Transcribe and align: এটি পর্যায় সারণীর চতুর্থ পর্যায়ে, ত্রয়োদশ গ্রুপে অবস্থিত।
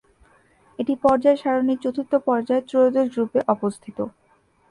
এটি 0.79 0.93
পর্যায় 1.03 1.37
সারণীর 1.41 1.81
চতুর্থ 1.83 2.13
পর্যায়ে, 2.27 2.65
ত্রয়োদশ 2.69 3.07
গ্রুপে 3.13 3.39
অবস্থিত। 3.53 3.97